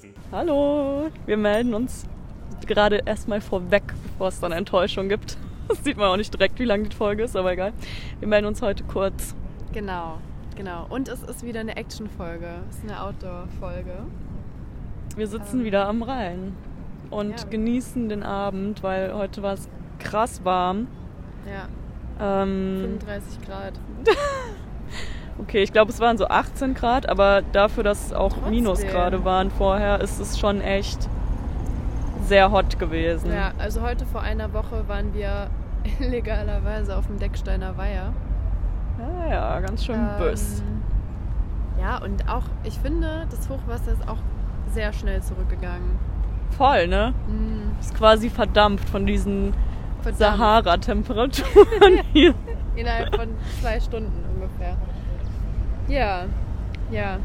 sind. 0.00 0.14
Hallo, 0.32 1.08
wir 1.26 1.36
melden 1.36 1.74
uns 1.74 2.04
gerade 2.66 3.02
erstmal 3.04 3.40
vorweg, 3.40 3.82
bevor 4.04 4.28
es 4.28 4.40
dann 4.40 4.52
Enttäuschung 4.52 5.08
gibt. 5.08 5.36
Das 5.68 5.84
sieht 5.84 5.98
man 5.98 6.06
auch 6.06 6.16
nicht 6.16 6.32
direkt, 6.32 6.58
wie 6.60 6.64
lang 6.64 6.88
die 6.88 6.96
Folge 6.96 7.24
ist, 7.24 7.36
aber 7.36 7.52
egal. 7.52 7.74
Wir 8.20 8.26
melden 8.28 8.46
uns 8.46 8.62
heute 8.62 8.84
kurz. 8.84 9.34
Genau, 9.70 10.16
genau. 10.56 10.86
Und 10.88 11.08
es 11.08 11.22
ist 11.22 11.44
wieder 11.44 11.60
eine 11.60 11.76
Action-Folge. 11.76 12.46
Es 12.70 12.78
ist 12.78 12.84
eine 12.88 13.02
Outdoor-Folge. 13.02 13.92
Wir 15.14 15.26
sitzen 15.26 15.64
wieder 15.64 15.86
am 15.86 16.02
Rhein 16.02 16.56
und 17.10 17.38
Ja. 17.38 17.46
genießen 17.50 18.08
den 18.08 18.22
Abend, 18.22 18.82
weil 18.82 19.12
heute 19.12 19.42
war 19.42 19.52
es 19.52 19.68
krass 19.98 20.42
warm. 20.42 20.86
Ja, 21.46 21.68
Ähm, 22.42 22.78
35 22.80 23.42
Grad. 23.46 23.74
okay, 25.40 25.62
ich 25.62 25.72
glaube, 25.72 25.90
es 25.90 26.00
waren 26.00 26.18
so 26.18 26.28
18 26.28 26.74
Grad, 26.74 27.08
aber 27.08 27.42
dafür, 27.52 27.84
dass 27.84 28.06
es 28.06 28.12
auch 28.12 28.32
Trotzdem. 28.32 28.50
Minusgrade 28.50 29.24
waren 29.24 29.50
vorher, 29.50 30.00
ist 30.00 30.20
es 30.20 30.38
schon 30.38 30.60
echt 30.60 31.08
sehr 32.26 32.50
hot 32.50 32.78
gewesen. 32.78 33.32
Ja, 33.32 33.52
also 33.58 33.80
heute 33.82 34.04
vor 34.06 34.20
einer 34.20 34.52
Woche 34.52 34.86
waren 34.88 35.14
wir 35.14 35.48
illegalerweise 36.00 36.96
auf 36.96 37.06
dem 37.06 37.18
Decksteiner 37.18 37.76
Weiher. 37.76 38.12
Ja, 38.98 39.30
ja, 39.30 39.60
ganz 39.60 39.84
schön 39.84 40.00
bös. 40.18 40.60
Ähm, 40.60 40.82
Ja, 41.80 41.98
und 42.02 42.28
auch, 42.28 42.42
ich 42.64 42.78
finde, 42.78 43.26
das 43.30 43.48
Hochwasser 43.48 43.92
ist 43.92 44.08
auch 44.08 44.18
sehr 44.72 44.92
schnell 44.92 45.22
zurückgegangen. 45.22 45.98
Voll, 46.56 46.88
ne? 46.88 47.14
Mhm. 47.28 47.72
Ist 47.78 47.94
quasi 47.94 48.28
verdampft 48.30 48.88
von 48.88 49.06
diesen. 49.06 49.54
Sahara-Temperaturen 50.10 52.00
hier. 52.12 52.34
Innerhalb 52.76 53.14
von 53.14 53.28
zwei 53.60 53.80
Stunden 53.80 54.24
ungefähr. 54.34 54.76
Ja, 55.88 56.26
ja. 56.90 57.18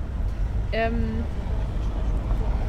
Ähm, 0.71 1.23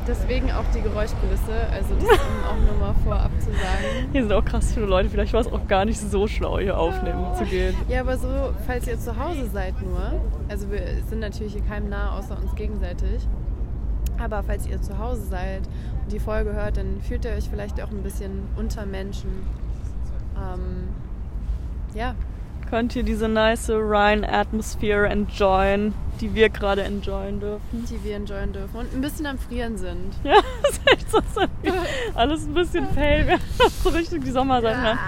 deswegen 0.06 0.50
auch 0.52 0.64
die 0.74 0.80
Geräuschkulisse. 0.80 1.52
Also 1.72 1.94
das 1.94 2.04
um 2.04 2.44
auch 2.44 2.66
nur 2.66 2.78
mal 2.78 2.94
vorab 3.04 3.30
zu 3.40 3.50
sagen. 3.50 4.08
Hier 4.12 4.22
sind 4.22 4.32
auch 4.32 4.44
krass 4.44 4.72
viele 4.72 4.86
Leute. 4.86 5.08
Vielleicht 5.08 5.32
war 5.32 5.40
es 5.40 5.46
auch 5.50 5.66
gar 5.66 5.84
nicht 5.84 5.98
so 5.98 6.26
schlau, 6.26 6.58
hier 6.58 6.78
aufnehmen 6.78 7.34
zu 7.36 7.44
gehen. 7.44 7.74
Ja, 7.88 8.00
aber 8.00 8.16
so, 8.16 8.28
falls 8.66 8.86
ihr 8.86 8.98
zu 8.98 9.18
Hause 9.18 9.48
seid 9.52 9.80
nur, 9.80 10.20
also 10.48 10.70
wir 10.70 11.02
sind 11.08 11.20
natürlich 11.20 11.54
hier 11.54 11.64
keinem 11.64 11.88
nah 11.88 12.18
außer 12.18 12.36
uns 12.38 12.54
gegenseitig. 12.54 13.26
Aber 14.18 14.42
falls 14.42 14.66
ihr 14.66 14.80
zu 14.80 14.98
Hause 14.98 15.22
seid 15.22 15.62
und 16.04 16.12
die 16.12 16.20
Folge 16.20 16.52
hört, 16.52 16.76
dann 16.76 17.00
fühlt 17.00 17.24
ihr 17.24 17.32
euch 17.32 17.48
vielleicht 17.48 17.82
auch 17.82 17.90
ein 17.90 18.02
bisschen 18.02 18.48
unter 18.56 18.86
Menschen. 18.86 19.30
Ähm, 20.36 20.88
ja, 21.94 22.14
Könnt 22.74 22.96
ihr 22.96 23.04
diese 23.04 23.28
nice 23.28 23.70
Rhine-Atmosphere 23.70 25.06
enjoyen, 25.06 25.94
die 26.20 26.34
wir 26.34 26.48
gerade 26.48 26.82
enjoyen 26.82 27.38
dürfen. 27.38 27.86
die 27.88 28.02
wir 28.02 28.16
enjoyen 28.16 28.52
dürfen 28.52 28.76
und 28.76 28.92
ein 28.92 29.00
bisschen 29.00 29.26
am 29.26 29.38
Frieren 29.38 29.78
sind. 29.78 30.12
Ja, 30.24 30.40
das 30.60 30.72
ist 30.72 30.92
echt 30.92 31.08
so. 31.08 31.20
so 31.32 31.42
alles 32.16 32.44
ein 32.44 32.52
bisschen 32.52 32.88
pale. 32.88 33.28
Wir 33.28 33.34
haben 33.34 33.72
so 33.84 33.90
richtig 33.90 34.24
die 34.24 34.32
Sommersachen. 34.32 34.84
an. 34.84 34.98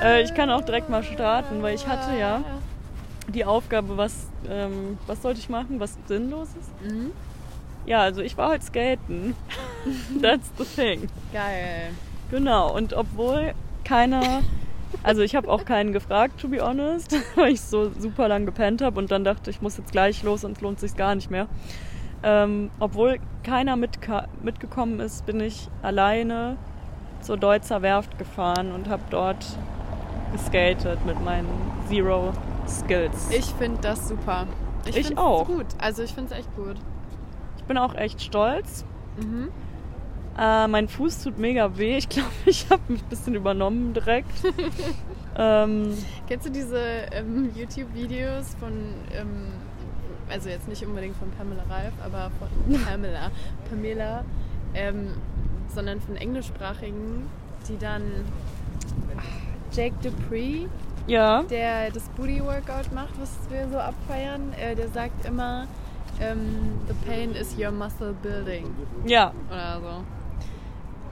Äh, 0.00 0.22
ich 0.22 0.32
kann 0.34 0.50
auch 0.50 0.60
direkt 0.60 0.88
mal 0.88 1.02
starten, 1.02 1.60
weil 1.62 1.74
ich 1.74 1.84
hatte 1.84 2.16
ja 2.16 2.44
die 3.26 3.44
Aufgabe, 3.44 3.96
was, 3.96 4.28
ähm, 4.48 4.96
was 5.08 5.20
sollte 5.20 5.40
ich 5.40 5.48
machen, 5.48 5.80
was 5.80 5.98
sinnlos 6.06 6.50
ist. 6.60 6.92
Mhm. 6.92 7.10
Ja, 7.86 8.02
also 8.02 8.20
ich 8.22 8.38
war 8.38 8.50
heute 8.50 8.64
skaten. 8.64 9.34
That's 10.22 10.48
the 10.58 10.64
thing. 10.64 11.08
Geil. 11.32 11.90
Genau, 12.30 12.72
und 12.72 12.92
obwohl 12.92 13.54
keiner, 13.82 14.42
also 15.02 15.22
ich 15.22 15.34
habe 15.34 15.48
auch 15.48 15.64
keinen 15.64 15.92
gefragt, 15.92 16.40
to 16.40 16.48
be 16.48 16.60
honest, 16.60 17.16
weil 17.36 17.52
ich 17.52 17.60
so 17.60 17.90
super 17.98 18.28
lang 18.28 18.46
gepennt 18.46 18.82
habe 18.82 18.98
und 18.98 19.10
dann 19.10 19.24
dachte, 19.24 19.50
ich 19.50 19.60
muss 19.62 19.76
jetzt 19.76 19.92
gleich 19.92 20.22
los, 20.22 20.42
sonst 20.42 20.60
lohnt 20.60 20.80
sich 20.80 20.96
gar 20.96 21.14
nicht 21.14 21.30
mehr. 21.30 21.46
Ähm, 22.22 22.70
obwohl 22.78 23.18
keiner 23.42 23.76
mitgekommen 23.76 25.00
ist, 25.00 25.24
bin 25.24 25.40
ich 25.40 25.68
alleine 25.82 26.56
zur 27.22 27.36
Deutzer 27.36 27.82
Werft 27.82 28.18
gefahren 28.18 28.72
und 28.72 28.88
habe 28.88 29.02
dort 29.10 29.44
geskatet 30.32 31.04
mit 31.06 31.22
meinen 31.24 31.48
Zero 31.88 32.32
Skills. 32.66 33.30
Ich 33.30 33.46
finde 33.46 33.80
das 33.80 34.08
super. 34.08 34.46
Ich 34.86 34.94
find's 34.94 35.16
auch. 35.16 35.46
gut. 35.46 35.66
Also 35.78 36.02
ich 36.02 36.12
finde 36.12 36.32
es 36.32 36.40
echt 36.40 36.56
gut. 36.56 36.76
Ich 37.56 37.64
bin 37.64 37.78
auch 37.78 37.94
echt 37.94 38.22
stolz. 38.22 38.84
Mhm. 39.20 39.48
Äh, 40.40 40.68
mein 40.68 40.88
Fuß 40.88 41.22
tut 41.22 41.38
mega 41.38 41.76
weh. 41.76 41.98
Ich 41.98 42.08
glaube, 42.08 42.30
ich 42.46 42.68
habe 42.70 42.80
mich 42.88 43.02
ein 43.02 43.08
bisschen 43.08 43.34
übernommen 43.34 43.92
direkt. 43.92 44.32
ähm, 45.36 45.96
Kennst 46.26 46.46
du 46.46 46.50
diese 46.50 46.80
ähm, 47.12 47.50
YouTube-Videos 47.54 48.54
von, 48.58 48.72
ähm, 49.12 49.52
also 50.30 50.48
jetzt 50.48 50.66
nicht 50.66 50.84
unbedingt 50.86 51.16
von 51.16 51.30
Pamela 51.32 51.64
Reif, 51.68 51.92
aber 52.02 52.30
von 52.38 52.80
Pamela, 52.84 53.30
Pamela, 53.68 54.24
ähm, 54.72 55.08
sondern 55.68 56.00
von 56.00 56.16
englischsprachigen, 56.16 57.28
die 57.68 57.76
dann 57.76 58.02
Jake 59.72 59.94
Dupree, 60.02 60.66
ja. 61.06 61.42
der 61.42 61.90
das 61.90 62.08
Booty-Workout 62.16 62.92
macht, 62.94 63.12
was 63.20 63.36
wir 63.50 63.68
so 63.68 63.76
abfeiern, 63.78 64.54
äh, 64.58 64.74
der 64.74 64.88
sagt 64.88 65.26
immer, 65.26 65.66
ähm, 66.18 66.80
the 66.88 66.94
pain 67.06 67.32
is 67.32 67.54
your 67.58 67.70
muscle 67.70 68.14
building 68.22 68.74
Ja, 69.04 69.32
oder 69.50 69.80
so. 69.80 70.19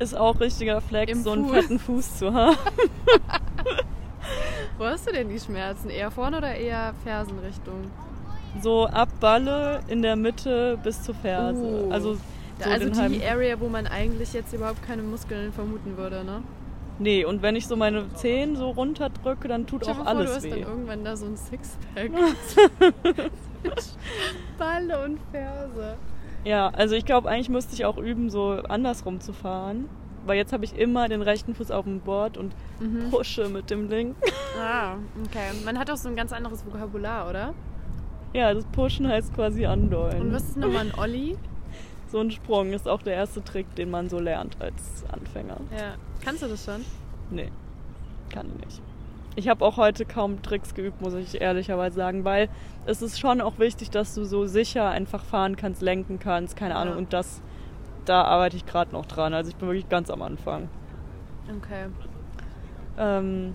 Ist 0.01 0.17
auch 0.17 0.41
richtiger 0.41 0.81
Flex, 0.81 1.13
Im 1.13 1.23
so 1.23 1.33
einen 1.33 1.45
Fuß. 1.47 1.55
fetten 1.55 1.79
Fuß 1.79 2.19
zu 2.19 2.33
haben. 2.33 2.57
Wo 4.79 4.85
hast 4.85 5.09
du 5.09 5.13
denn 5.13 5.29
die 5.29 5.41
Schmerzen? 5.41 5.91
Eher 5.91 6.11
vorne 6.11 6.39
oder 6.39 6.55
eher 6.55 6.95
Fersenrichtung? 7.05 7.91
So 8.63 8.87
ab 8.87 9.09
Balle 9.21 9.81
in 9.89 10.03
der 10.03 10.17
Mitte 10.17 10.79
bis 10.83 11.03
zur 11.03 11.15
Ferse. 11.15 11.87
Oh. 11.89 11.93
Also, 11.93 12.15
so 12.15 12.71
also 12.71 12.89
die 12.91 12.99
halben- 12.99 13.23
Area, 13.23 13.61
wo 13.61 13.69
man 13.69 13.87
eigentlich 13.87 14.33
jetzt 14.33 14.53
überhaupt 14.53 14.85
keine 14.87 15.03
Muskeln 15.03 15.53
vermuten 15.53 15.97
würde, 15.97 16.25
ne? 16.25 16.43
Nee, 17.01 17.25
und 17.25 17.43
wenn 17.43 17.55
ich 17.55 17.69
so 17.69 17.77
meine 17.77 18.13
Zehen 18.15 18.57
so 18.57 18.71
runterdrücke, 18.71 19.47
dann 19.47 19.67
tut 19.69 19.83
Stell 19.85 19.95
auch 19.95 19.99
mal 19.99 20.05
vor, 20.05 20.15
du 20.15 20.19
alles 20.21 20.35
hast 20.37 20.45
dann 20.47 20.53
weh. 20.55 20.61
irgendwann 20.63 21.05
da 21.05 21.17
so 21.17 21.27
ein 21.27 21.37
Sixpack. 21.37 22.11
Balle 24.59 25.05
und 25.05 25.19
Ferse. 25.31 25.97
Ja, 26.45 26.69
also 26.71 26.95
ich 26.95 27.05
glaube, 27.05 27.29
eigentlich 27.29 27.49
müsste 27.49 27.75
ich 27.75 27.85
auch 27.85 27.99
üben, 27.99 28.31
so 28.31 28.53
andersrum 28.69 29.21
zu 29.21 29.33
fahren. 29.33 29.89
Weil 30.27 30.37
jetzt 30.37 30.53
habe 30.53 30.65
ich 30.65 30.77
immer 30.79 31.09
den 31.09 31.23
rechten 31.23 31.55
Fuß 31.55 31.71
auf 31.71 31.85
dem 31.85 32.01
Board 32.01 32.37
und 32.37 32.55
Mhm. 32.81 33.11
pushe 33.11 33.49
mit 33.49 33.71
dem 33.71 33.89
linken. 33.89 34.17
Ah, 34.61 34.95
okay. 35.25 35.51
Man 35.65 35.79
hat 35.79 35.91
auch 35.91 35.97
so 35.97 36.09
ein 36.09 36.17
ganz 36.17 36.33
anderes 36.33 36.65
Vokabular, 36.67 37.29
oder? 37.31 37.55
Ja, 38.35 38.53
das 38.53 38.65
Pushen 38.67 39.09
heißt 39.09 39.35
quasi 39.35 39.65
andollen. 39.65 40.21
Und 40.21 40.33
was 40.35 40.43
ist 40.45 40.57
nochmal 40.57 40.87
ein 40.87 40.95
Olli? 40.99 41.37
So 42.11 42.21
ein 42.21 42.31
Sprung 42.31 42.73
ist 42.73 42.89
auch 42.89 43.03
der 43.03 43.13
erste 43.13 43.45
Trick, 43.45 43.75
den 43.75 43.91
man 43.91 44.09
so 44.09 44.19
lernt 44.19 44.57
als 44.63 45.05
Anfänger. 45.13 45.59
Ja. 45.77 45.93
Kannst 46.25 46.43
du 46.43 46.47
das 46.49 46.65
schon? 46.65 46.83
Nee, 47.31 47.51
kann 48.33 48.47
ich 48.59 48.65
nicht. 48.65 48.83
Ich 49.39 49.47
habe 49.49 49.65
auch 49.65 49.77
heute 49.77 50.05
kaum 50.05 50.43
Tricks 50.43 50.75
geübt, 50.75 51.01
muss 51.01 51.15
ich 51.15 51.41
ehrlicherweise 51.41 51.95
sagen, 51.95 52.25
weil 52.25 52.49
es 52.87 53.03
ist 53.03 53.21
schon 53.21 53.41
auch 53.41 53.61
wichtig, 53.61 53.89
dass 53.89 54.13
du 54.13 54.25
so 54.25 54.47
sicher 54.47 54.89
einfach 54.91 55.23
fahren 55.25 55.55
kannst, 55.55 55.81
lenken 55.81 56.19
kannst, 56.19 56.57
keine 56.57 56.75
Ja. 56.75 56.81
Ahnung. 56.81 56.97
Und 56.97 57.13
das, 57.13 57.41
da 58.05 58.23
arbeite 58.25 58.57
ich 58.57 58.67
gerade 58.67 58.91
noch 58.91 59.07
dran. 59.07 59.35
Also 59.35 59.51
ich 59.51 59.57
bin 59.57 59.69
wirklich 59.69 59.89
ganz 59.89 60.11
am 60.11 60.23
Anfang. 60.23 60.69
Okay. 61.57 61.87
Ähm, 62.99 63.55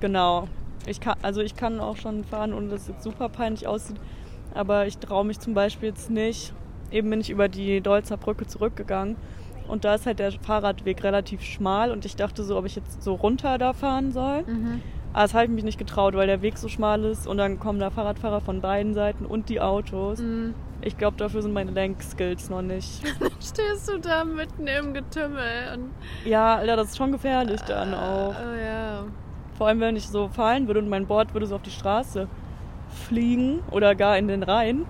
genau. 0.00 0.48
Ich 0.86 0.98
kann, 1.02 1.18
also 1.20 1.42
ich 1.42 1.56
kann 1.56 1.78
auch 1.78 1.96
schon 1.98 2.24
fahren, 2.24 2.54
ohne 2.54 2.68
dass 2.68 2.82
es 2.82 2.88
jetzt 2.88 3.02
super 3.02 3.28
peinlich 3.28 3.66
aussieht. 3.66 4.00
Aber 4.54 4.86
ich 4.86 4.96
traue 4.96 5.26
mich 5.26 5.38
zum 5.40 5.52
Beispiel 5.52 5.90
jetzt 5.90 6.08
nicht. 6.10 6.54
Eben 6.90 7.10
bin 7.10 7.20
ich 7.20 7.28
über 7.28 7.48
die 7.50 7.82
Dolzer 7.82 8.16
Brücke 8.16 8.46
zurückgegangen. 8.46 9.16
Und 9.68 9.84
da 9.84 9.94
ist 9.94 10.06
halt 10.06 10.20
der 10.20 10.32
Fahrradweg 10.32 11.04
relativ 11.04 11.42
schmal. 11.42 11.90
Und 11.90 12.06
ich 12.06 12.16
dachte 12.16 12.44
so, 12.44 12.56
ob 12.56 12.64
ich 12.64 12.76
jetzt 12.76 13.02
so 13.02 13.12
runter 13.12 13.58
da 13.58 13.74
fahren 13.74 14.10
soll. 14.10 14.44
Mhm. 14.44 14.80
Aber 15.12 15.22
das 15.22 15.34
habe 15.34 15.44
ich 15.44 15.50
mich 15.50 15.64
nicht 15.64 15.78
getraut, 15.78 16.14
weil 16.14 16.26
der 16.26 16.40
Weg 16.42 16.56
so 16.58 16.68
schmal 16.68 17.04
ist. 17.04 17.26
Und 17.26 17.36
dann 17.38 17.58
kommen 17.60 17.78
da 17.78 17.90
Fahrradfahrer 17.90 18.40
von 18.40 18.60
beiden 18.60 18.94
Seiten 18.94 19.26
und 19.26 19.48
die 19.48 19.60
Autos. 19.60 20.20
Mhm. 20.20 20.54
Ich 20.80 20.96
glaube, 20.98 21.16
dafür 21.16 21.42
sind 21.42 21.52
meine 21.52 21.70
Lenkskills 21.70 22.50
noch 22.50 22.62
nicht. 22.62 23.02
Dann 23.20 23.30
stehst 23.40 23.88
du 23.88 23.98
da 23.98 24.24
mitten 24.24 24.66
im 24.66 24.92
Getümmel 24.94 25.74
und. 25.74 25.90
Ja, 26.28 26.56
Alter, 26.56 26.74
das 26.76 26.88
ist 26.88 26.96
schon 26.96 27.12
gefährlich 27.12 27.60
dann 27.62 27.94
auch. 27.94 28.34
Oh 28.34 28.56
ja. 28.60 29.04
Vor 29.56 29.68
allem, 29.68 29.78
wenn 29.78 29.94
ich 29.94 30.08
so 30.08 30.26
fallen 30.26 30.66
würde 30.66 30.80
und 30.80 30.88
mein 30.88 31.06
Board 31.06 31.34
würde 31.34 31.46
so 31.46 31.54
auf 31.54 31.62
die 31.62 31.70
Straße 31.70 32.26
fliegen 33.06 33.60
oder 33.70 33.94
gar 33.94 34.18
in 34.18 34.26
den 34.26 34.42
Rhein. 34.42 34.84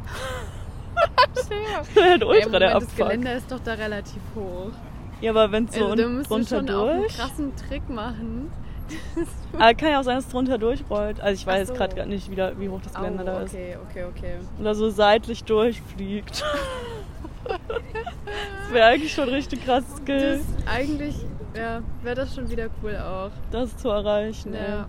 Sehr. 1.34 1.58
halt 2.10 2.22
Ey, 2.22 2.26
ultra 2.28 2.46
Moment, 2.46 2.52
der 2.54 2.60
das 2.60 2.74
Abfuck. 2.84 2.96
Geländer 2.96 3.34
ist 3.34 3.52
doch 3.52 3.60
da 3.60 3.74
relativ 3.74 4.22
hoch. 4.34 4.70
Ja, 5.20 5.30
aber 5.32 5.52
wenn 5.52 5.66
es 5.66 5.74
so 5.74 5.84
also, 5.84 5.96
da 5.96 6.04
un- 6.06 6.16
musst 6.16 6.30
du 6.30 6.34
drunter 6.34 6.56
schon 6.56 6.70
auch 6.70 6.86
einen 6.88 7.00
durch. 7.02 7.16
krassen 7.16 7.52
Trick 7.56 7.88
machen. 7.90 8.50
Aber 9.54 9.74
kann 9.74 9.90
ja 9.90 10.00
auch 10.00 10.04
sein, 10.04 10.16
dass 10.16 10.26
es 10.26 10.30
drunter 10.30 10.58
durchrollt. 10.58 11.20
Also 11.20 11.34
ich 11.34 11.46
weiß 11.46 11.68
so. 11.68 11.74
gerade 11.74 11.94
gar 11.96 12.06
nicht, 12.06 12.30
wie, 12.30 12.34
da, 12.36 12.52
wie 12.58 12.68
hoch 12.68 12.80
das 12.82 12.94
Geländer 12.94 13.24
da 13.24 13.38
Au, 13.38 13.44
ist. 13.44 13.54
okay, 13.54 13.76
okay, 13.90 14.04
okay. 14.04 14.34
Oder 14.60 14.74
so 14.74 14.88
seitlich 14.90 15.44
durchfliegt. 15.44 16.44
das 17.44 18.72
wäre 18.72 18.86
eigentlich 18.86 19.12
schon 19.12 19.28
richtig 19.28 19.64
krasses 19.64 19.96
Skill, 19.96 20.38
Das 20.38 20.66
eigentlich, 20.74 21.16
ja, 21.56 21.82
wäre 22.02 22.16
das 22.16 22.34
schon 22.34 22.48
wieder 22.50 22.68
cool 22.82 22.96
auch. 22.96 23.30
das 23.50 23.76
zu 23.76 23.88
erreichen. 23.88 24.54
Ja, 24.54 24.86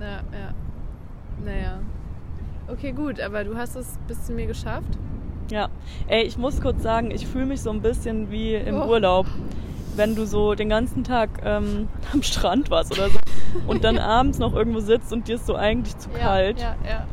ja, 0.00 0.16
ja. 0.32 0.54
Naja. 1.44 1.78
Okay, 2.70 2.92
gut, 2.92 3.20
aber 3.20 3.44
du 3.44 3.56
hast 3.56 3.76
es 3.76 3.98
bis 4.06 4.24
zu 4.24 4.32
mir 4.32 4.46
geschafft. 4.46 4.98
Ja, 5.50 5.68
Ey, 6.08 6.24
ich 6.24 6.36
muss 6.36 6.60
kurz 6.60 6.82
sagen, 6.82 7.10
ich 7.10 7.26
fühle 7.26 7.46
mich 7.46 7.62
so 7.62 7.70
ein 7.70 7.80
bisschen 7.80 8.30
wie 8.30 8.54
im 8.54 8.76
Oh. 8.76 8.86
Urlaub. 8.88 9.26
Wenn 9.98 10.14
du 10.14 10.24
so 10.26 10.54
den 10.54 10.68
ganzen 10.68 11.02
Tag 11.04 11.28
ähm, 11.44 11.88
am 12.12 12.22
Strand 12.22 12.70
warst 12.70 12.92
oder 12.92 13.08
so 13.10 13.18
und 13.66 13.82
dann 13.84 13.98
abends 14.18 14.38
noch 14.38 14.54
irgendwo 14.54 14.80
sitzt 14.80 15.12
und 15.12 15.28
dir 15.28 15.34
ist 15.34 15.46
so 15.46 15.54
eigentlich 15.56 15.96
zu 15.98 16.08
kalt, 16.10 16.60
Ja, 16.60 16.76
ja, 16.88 17.04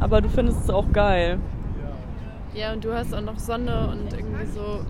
aber 0.00 0.20
du 0.22 0.28
findest 0.28 0.64
es 0.64 0.70
auch 0.70 0.90
geil. 0.92 1.38
ja. 2.54 2.60
Ja, 2.68 2.72
und 2.72 2.84
du 2.84 2.94
hast 2.94 3.12
auch 3.14 3.20
noch 3.20 3.38
Sonne 3.38 3.88
und 3.90 4.12
irgendwie 4.12 4.46
so 4.46 4.80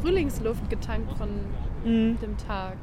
Frühlingsluft 0.00 0.68
getankt 0.70 1.12
von 1.18 1.28
Mhm. 1.84 2.18
dem 2.20 2.36
Tag. 2.38 2.76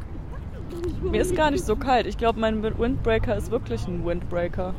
Mir 1.01 1.21
ist 1.21 1.35
gar 1.35 1.49
nicht 1.51 1.63
so 1.65 1.75
kalt. 1.77 2.05
Ich 2.05 2.17
glaube, 2.17 2.39
mein 2.39 2.61
Windbreaker 2.61 3.35
ist 3.37 3.49
wirklich 3.49 3.87
ein 3.87 4.05
Windbreaker. 4.05 4.75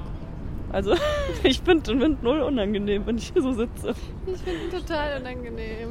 Also, 0.73 0.95
ich 1.43 1.63
finde 1.63 1.85
den 1.93 2.01
Wind 2.01 2.23
null 2.23 2.41
unangenehm, 2.43 3.07
wenn 3.07 3.17
ich 3.19 3.33
hier 3.33 3.41
so 3.43 3.53
sitze. 3.53 3.95
Ich 4.27 4.41
finde 4.43 4.61
ihn 4.67 4.71
total 4.71 5.21
unangenehm. 5.21 5.89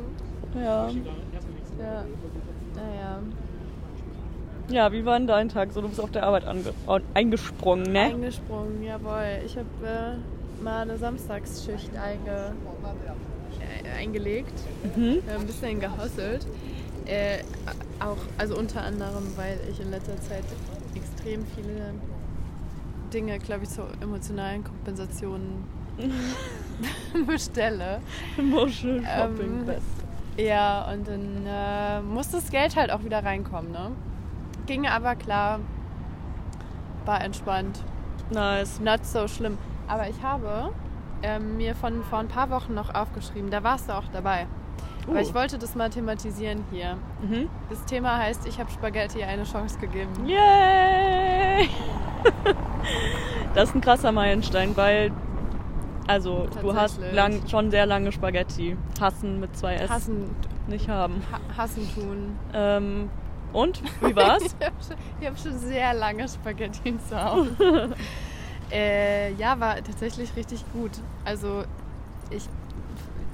Ja. 0.55 0.87
Ja. 0.89 2.05
Naja. 2.79 3.19
Ja, 4.69 4.91
wie 4.91 5.03
war 5.03 5.17
denn 5.17 5.27
dein 5.27 5.49
Tag? 5.49 5.73
So, 5.73 5.81
du 5.81 5.87
bist 5.89 5.99
auf 5.99 6.11
der 6.11 6.23
Arbeit 6.23 6.43
eingesprungen, 7.13 7.91
ne? 7.91 8.01
Eingesprungen, 8.01 8.83
jawohl. 8.83 9.39
Ich 9.45 9.57
habe 9.57 9.67
äh, 9.83 10.63
mal 10.63 10.83
eine 10.83 10.97
Samstagsschicht 10.97 11.95
einge 11.97 12.53
äh, 13.59 13.99
eingelegt. 13.99 14.53
Mhm. 14.95 15.21
Äh, 15.27 15.39
ein 15.39 15.47
bisschen 15.47 15.79
gehustelt. 15.79 16.45
Äh, 17.05 17.39
auch, 17.99 18.17
also 18.37 18.55
unter 18.57 18.83
anderem, 18.83 19.33
weil 19.35 19.59
ich 19.71 19.79
in 19.79 19.89
letzter 19.89 20.19
Zeit 20.21 20.43
extrem 20.95 21.43
viele 21.55 21.93
Dinge, 23.11 23.39
glaube 23.39 23.63
ich, 23.63 23.69
zur 23.69 23.87
emotionalen 24.01 24.63
Kompensation 24.63 25.63
bestelle. 27.27 27.99
Emotional 28.37 29.01
Shopping 29.03 29.59
Ähm, 29.61 29.65
Best. 29.65 29.85
Ja, 30.39 30.89
und 30.91 31.07
dann 31.07 31.45
äh, 31.45 32.01
muss 32.01 32.31
das 32.31 32.49
Geld 32.49 32.75
halt 32.75 32.91
auch 32.91 33.03
wieder 33.03 33.23
reinkommen, 33.23 33.71
ne? 33.71 33.91
Ging 34.65 34.87
aber 34.87 35.15
klar, 35.15 35.59
war 37.05 37.21
entspannt, 37.21 37.83
Nice. 38.29 38.79
not 38.79 39.05
so 39.05 39.27
schlimm. 39.27 39.57
Aber 39.87 40.07
ich 40.07 40.21
habe 40.23 40.71
ähm, 41.23 41.57
mir 41.57 41.75
von 41.75 42.03
vor 42.03 42.19
ein 42.19 42.27
paar 42.27 42.49
Wochen 42.51 42.73
noch 42.73 42.93
aufgeschrieben, 42.93 43.49
da 43.49 43.63
warst 43.63 43.89
du 43.89 43.93
auch 43.93 44.07
dabei. 44.13 44.47
Uh. 45.07 45.15
Weil 45.15 45.23
ich 45.23 45.33
wollte 45.33 45.57
das 45.57 45.75
mal 45.75 45.89
thematisieren 45.89 46.63
hier. 46.71 46.97
Mhm. 47.21 47.49
Das 47.69 47.83
Thema 47.85 48.17
heißt, 48.17 48.47
ich 48.47 48.59
habe 48.59 48.71
Spaghetti 48.71 49.23
eine 49.23 49.43
Chance 49.43 49.79
gegeben. 49.79 50.25
Yay! 50.25 51.69
das 53.55 53.69
ist 53.69 53.75
ein 53.75 53.81
krasser 53.81 54.11
Meilenstein, 54.11 54.77
weil 54.77 55.11
also 56.09 56.47
du 56.59 56.73
hast 56.73 56.99
lang, 57.13 57.47
schon 57.47 57.69
sehr 57.69 57.85
lange 57.85 58.11
Spaghetti. 58.11 58.75
Hassen 58.99 59.39
mit 59.39 59.55
zwei 59.55 59.75
S 59.75 59.91
Hassen, 59.91 60.35
nicht 60.67 60.89
haben. 60.89 61.21
ha 61.31 61.39
hassen 61.55 61.87
tun. 61.93 62.35
Ähm, 62.51 63.11
und? 63.53 63.83
Wie 64.01 64.15
war's? 64.15 64.43
ich 64.59 64.65
habe 64.65 64.75
schon, 64.87 64.97
ich 65.21 65.27
hab 65.27 65.39
schon 65.39 65.59
sehr 65.59 65.93
lange 65.93 66.27
Spaghetti 66.27 66.97
zu 67.07 67.23
Hause. 67.23 67.95
äh, 68.71 69.33
ja, 69.33 69.59
war 69.59 69.75
tatsächlich 69.75 70.35
richtig 70.35 70.65
gut. 70.73 70.93
Also 71.25 71.63
ich 72.31 72.49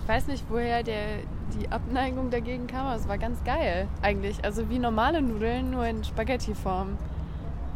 weiß 0.08 0.28
nicht, 0.28 0.44
woher 0.50 0.84
der, 0.84 1.20
die 1.58 1.72
Abneigung 1.72 2.30
dagegen 2.30 2.68
kam, 2.68 2.88
aber 2.88 2.98
es 2.98 3.08
war 3.08 3.18
ganz 3.18 3.42
geil 3.46 3.88
eigentlich. 4.02 4.44
Also 4.44 4.70
wie 4.70 4.80
normale 4.80 5.22
Nudeln, 5.22 5.72
nur 5.72 5.86
in 5.86 6.04
Spaghetti-Form. 6.04 6.98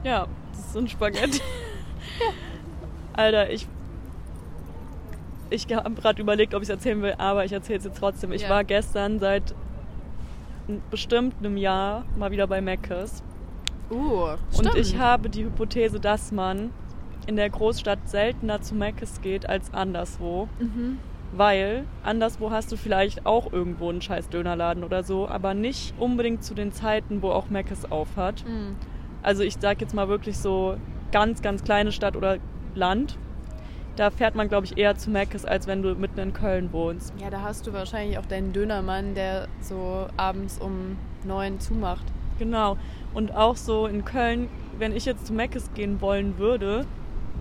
ja, 0.03 0.27
das 0.51 0.73
sind 0.73 0.91
Spaghetti. 0.91 1.39
Alter, 3.13 3.49
ich 3.49 3.65
ich 5.49 5.67
habe 5.73 5.91
gerade 5.91 6.21
überlegt, 6.21 6.53
ob 6.53 6.61
ich 6.61 6.69
es 6.69 6.75
erzählen 6.75 7.01
will, 7.01 7.15
aber 7.17 7.45
ich 7.45 7.51
erzähle 7.51 7.79
es 7.79 7.85
jetzt 7.85 7.99
trotzdem. 7.99 8.31
Ich 8.31 8.43
Ja. 8.43 8.49
war 8.49 8.63
gestern 8.63 9.19
seit 9.19 9.53
bestimmt 10.91 11.35
einem 11.39 11.57
Jahr 11.57 12.05
mal 12.17 12.31
wieder 12.31 12.47
bei 12.47 12.61
Mc's. 12.61 13.23
Uh, 13.91 14.35
Und 14.55 14.75
ich 14.75 14.97
habe 14.99 15.29
die 15.29 15.45
Hypothese, 15.45 15.99
dass 15.99 16.31
man 16.31 16.69
in 17.25 17.35
der 17.35 17.49
Großstadt 17.49 18.07
seltener 18.07 18.61
zu 18.61 18.75
Mc's 18.75 19.21
geht 19.21 19.49
als 19.49 19.73
anderswo. 19.73 20.47
Mhm. 20.59 20.99
Weil 21.31 21.85
anderswo 22.03 22.49
hast 22.51 22.71
du 22.71 22.75
vielleicht 22.77 23.25
auch 23.25 23.51
irgendwo 23.53 23.89
einen 23.89 24.01
scheiß 24.01 24.29
Dönerladen 24.29 24.83
oder 24.83 25.03
so, 25.03 25.27
aber 25.27 25.53
nicht 25.53 25.93
unbedingt 25.99 26.43
zu 26.43 26.53
den 26.55 26.71
Zeiten, 26.71 27.21
wo 27.21 27.29
auch 27.31 27.49
Mc's 27.49 27.91
auf 27.91 28.15
hat. 28.15 28.43
Mhm. 28.47 28.75
Also 29.21 29.43
ich 29.43 29.55
sag 29.59 29.81
jetzt 29.81 29.93
mal 29.93 30.07
wirklich 30.07 30.37
so 30.37 30.77
ganz, 31.11 31.41
ganz 31.41 31.63
kleine 31.63 31.91
Stadt 31.91 32.15
oder 32.15 32.37
Land. 32.75 33.17
Da 33.99 34.11
fährt 34.11 34.33
man, 34.33 34.47
glaube 34.47 34.65
ich, 34.65 34.77
eher 34.77 34.95
zu 34.95 35.09
Mc's, 35.11 35.43
als 35.43 35.67
wenn 35.67 35.81
du 35.81 35.93
mitten 35.93 36.21
in 36.21 36.31
Köln 36.31 36.71
wohnst. 36.71 37.13
Ja, 37.21 37.29
da 37.29 37.41
hast 37.41 37.67
du 37.67 37.73
wahrscheinlich 37.73 38.17
auch 38.17 38.25
deinen 38.25 38.53
Dönermann, 38.53 39.13
der 39.13 39.49
so 39.59 40.07
abends 40.15 40.57
um 40.57 40.95
neun 41.25 41.59
zumacht. 41.59 42.05
Genau. 42.37 42.77
Und 43.13 43.35
auch 43.35 43.57
so 43.57 43.87
in 43.87 44.05
Köln, 44.05 44.47
wenn 44.77 44.95
ich 44.95 45.03
jetzt 45.03 45.27
zu 45.27 45.33
Mc's 45.33 45.73
gehen 45.73 45.99
wollen 45.99 46.37
würde, 46.37 46.85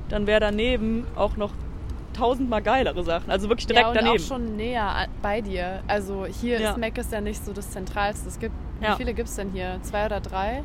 dann 0.09 0.27
wäre 0.27 0.41
daneben 0.41 1.07
auch 1.15 1.37
noch 1.37 1.53
tausendmal 2.13 2.61
geilere 2.61 3.05
Sachen. 3.05 3.31
Also 3.31 3.49
wirklich 3.49 3.69
direkt 3.69 3.85
ja, 3.85 3.91
und 3.91 3.97
daneben. 3.97 4.17
auch 4.21 4.27
schon 4.27 4.57
näher 4.57 5.07
bei 5.23 5.41
dir. 5.41 5.85
Also 5.87 6.27
hier 6.27 6.59
Ja. 6.61 6.73
ist 6.73 6.99
ist 6.99 7.13
ja 7.13 7.21
nicht 7.21 7.45
so 7.45 7.53
das 7.53 7.71
Zentralste. 7.71 8.27
Es 8.27 8.41
gibt, 8.41 8.55
Ja. 8.83 8.95
Wie 8.95 8.97
viele 8.97 9.15
gibt 9.15 9.29
es 9.29 9.37
denn 9.37 9.53
hier? 9.53 9.79
Zwei 9.83 10.07
oder 10.07 10.19
drei? 10.19 10.65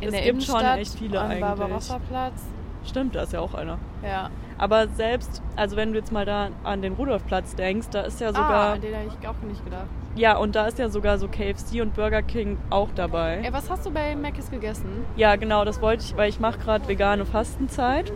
In 0.00 0.10
Es 0.10 0.14
der 0.14 0.22
gibt 0.22 0.44
schon 0.44 0.54
Innenstadt, 0.60 0.78
echt 0.78 0.94
viele 0.96 1.20
am 1.20 1.26
eigentlich. 1.26 1.40
Barbarossa-Platz. 1.40 2.40
Stimmt, 2.84 3.14
da 3.14 3.22
ist 3.22 3.32
ja 3.32 3.40
auch 3.40 3.54
einer. 3.54 3.78
Ja. 4.02 4.30
Aber 4.58 4.88
selbst, 4.88 5.42
also 5.56 5.76
wenn 5.76 5.92
du 5.92 5.98
jetzt 5.98 6.12
mal 6.12 6.24
da 6.24 6.48
an 6.62 6.82
den 6.82 6.92
Rudolfplatz 6.94 7.54
denkst, 7.56 7.88
da 7.90 8.02
ist 8.02 8.20
ja 8.20 8.28
ah, 8.28 8.32
sogar, 8.32 8.72
an 8.74 8.80
den 8.80 8.94
habe 8.94 9.06
ich 9.20 9.28
auch 9.28 9.34
nicht 9.48 9.64
gedacht. 9.64 9.86
ja, 10.16 10.36
und 10.36 10.54
da 10.54 10.66
ist 10.66 10.78
ja 10.78 10.88
sogar 10.88 11.18
so 11.18 11.26
KFC 11.28 11.80
und 11.82 11.94
Burger 11.94 12.22
King 12.22 12.58
auch 12.70 12.88
dabei. 12.94 13.40
Ey, 13.42 13.52
was 13.52 13.68
hast 13.70 13.84
du 13.86 13.90
bei 13.90 14.14
Mc's 14.14 14.50
gegessen? 14.50 15.04
Ja, 15.16 15.34
genau, 15.36 15.64
das 15.64 15.80
wollte 15.82 16.04
ich, 16.04 16.16
weil 16.16 16.28
ich 16.28 16.38
mache 16.40 16.58
gerade 16.58 16.86
vegane 16.86 17.24
Fastenzeit 17.26 18.12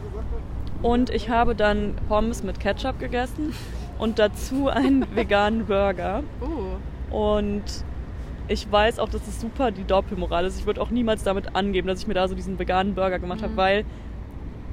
und 0.83 1.11
ich 1.11 1.29
habe 1.29 1.55
dann 1.57 1.95
Pommes 2.09 2.43
mit 2.45 2.61
Ketchup 2.61 2.99
gegessen 3.01 3.53
und 3.99 4.19
dazu 4.21 4.69
einen 4.69 5.07
veganen 5.17 5.67
Burger. 5.67 6.23
Uh, 6.41 7.15
Und 7.17 7.65
ich 8.47 8.71
weiß 8.71 8.99
auch, 9.01 9.09
dass 9.09 9.27
es 9.27 9.41
super 9.41 9.73
die 9.73 9.85
Doppelmoral 9.85 10.45
ist. 10.47 10.59
Ich 10.61 10.67
würde 10.67 10.81
auch 10.81 10.91
niemals 10.91 11.25
damit 11.25 11.57
angeben, 11.57 11.89
dass 11.89 11.99
ich 12.01 12.07
mir 12.07 12.15
da 12.15 12.29
so 12.29 12.35
diesen 12.37 12.59
veganen 12.61 12.95
Burger 12.95 13.19
gemacht 13.19 13.43
habe, 13.43 13.53
Mhm. 13.53 13.57
weil 13.57 13.85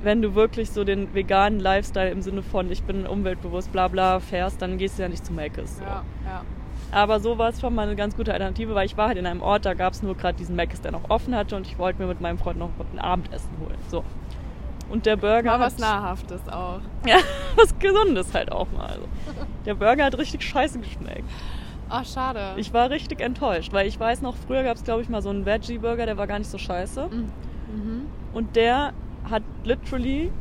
wenn 0.06 0.22
du 0.22 0.36
wirklich 0.36 0.70
so 0.70 0.84
den 0.84 1.14
veganen 1.14 1.60
Lifestyle 1.60 2.12
im 2.12 2.22
Sinne 2.22 2.44
von 2.44 2.72
ich 2.72 2.84
bin 2.84 3.06
umweltbewusst, 3.08 3.72
bla 3.72 3.88
bla 3.88 4.20
fährst, 4.20 4.62
dann 4.62 4.78
gehst 4.78 4.98
du 4.98 5.02
ja 5.02 5.10
nicht 5.10 5.26
zu 5.26 5.34
Mc's. 5.34 5.78
So. 5.78 5.84
ja, 5.84 6.04
ja. 6.26 6.42
Aber 6.92 7.20
so 7.20 7.38
war 7.38 7.50
es 7.50 7.60
schon 7.60 7.76
mal 7.76 7.82
eine 7.82 7.96
ganz 7.96 8.16
gute 8.16 8.32
Alternative, 8.32 8.76
weil 8.76 8.86
ich 8.86 8.96
war 8.96 9.08
halt 9.08 9.18
in 9.18 9.26
einem 9.26 9.42
Ort, 9.42 9.66
da 9.66 9.74
gab 9.74 9.94
es 9.94 10.04
nur 10.04 10.16
gerade 10.16 10.38
diesen 10.38 10.56
Mc's, 10.56 10.80
der 10.82 10.92
noch 10.92 11.10
offen 11.10 11.36
hatte 11.36 11.56
und 11.56 11.68
ich 11.68 11.78
wollte 11.78 12.02
mir 12.02 12.08
mit 12.08 12.22
meinem 12.22 12.38
Freund 12.38 12.60
noch 12.60 12.70
ein 12.94 13.00
Abendessen 13.00 13.50
holen. 13.60 13.78
So. 13.90 14.04
Und 14.90 15.08
der 15.08 15.18
Burger 15.18 15.54
hat 15.54 15.60
was 15.60 15.80
Nahrhaftes 15.80 16.48
auch. 16.48 16.80
ja, 17.08 17.18
was 17.56 17.78
Gesundes 17.80 18.34
halt 18.34 18.52
auch 18.52 18.72
mal. 18.72 18.86
Also. 18.86 19.08
Der 19.66 19.74
Burger 19.74 20.06
hat 20.06 20.18
richtig 20.18 20.44
scheiße 20.44 20.80
geschmeckt. 20.80 21.28
Ach, 21.90 22.06
schade. 22.06 22.54
Ich 22.58 22.72
war 22.74 22.92
richtig 22.92 23.22
enttäuscht, 23.22 23.74
weil 23.74 23.88
ich 23.88 24.00
weiß 24.00 24.22
noch, 24.22 24.36
früher 24.36 24.64
gab 24.64 24.78
es, 24.78 24.84
glaube 24.84 25.02
ich, 25.02 25.10
mal 25.10 25.24
so 25.24 25.30
einen 25.30 25.46
Veggie-Burger, 25.46 26.06
der 26.06 26.18
war 26.18 26.28
gar 26.28 26.38
nicht 26.38 26.50
so 26.50 26.60
scheiße. 26.60 27.10
Mhm. 27.12 28.06
Und 28.34 28.56
der 28.56 28.94
hat 29.30 29.44
literally 29.64 30.32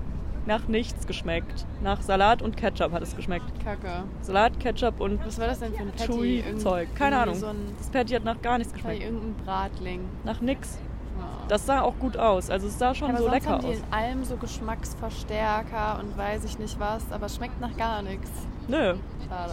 nach 0.47 0.69
nichts 0.69 1.07
geschmeckt. 1.07 1.67
Nach 1.83 2.03
Salat 2.03 2.43
und 2.43 2.57
Ketchup 2.57 2.93
hat 2.93 3.03
es 3.03 3.17
geschmeckt. 3.17 3.47
Kacke. 3.65 4.05
Salat, 4.21 4.61
Ketchup 4.61 5.01
und 5.01 5.25
Was 5.25 5.39
war 5.39 5.47
das 5.47 5.61
denn 5.61 5.73
für 5.73 5.83
ein 5.83 5.93
Patty? 5.93 6.43
Chewy 6.43 6.57
Zeug. 6.59 6.89
Keine 6.95 7.19
Ahnung. 7.19 7.35
So 7.35 7.47
Das 7.79 7.89
Patty 7.89 8.13
hat 8.15 8.25
nach 8.25 8.41
gar 8.43 8.59
nichts 8.59 8.73
geschmeckt. 8.75 9.03
irgendein 9.03 9.35
Bratling. 9.45 10.01
Nach 10.25 10.41
nix. 10.43 10.79
Ja. 11.19 11.25
Das 11.49 11.65
sah 11.65 11.81
auch 11.81 11.95
gut 11.99 12.17
aus. 12.19 12.51
Also 12.51 12.67
es 12.67 12.79
sah 12.79 12.95
schon 12.95 13.09
aber 13.11 13.19
so 13.19 13.25
sonst 13.25 13.35
lecker 13.35 13.51
haben 13.51 13.61
die 13.63 13.69
aus. 13.69 13.77
in 13.77 13.93
allem 13.93 14.25
so 14.25 14.37
Geschmacksverstärker 14.37 16.01
und 16.01 16.17
weiß 16.19 16.45
ich 16.45 16.59
nicht 16.59 16.79
was, 16.79 17.11
aber 17.11 17.27
es 17.27 17.37
schmeckt 17.37 17.61
nach 17.61 17.77
gar 17.77 18.03
nichts. 18.03 18.31
Nö. 18.69 18.95
Schade. 19.29 19.53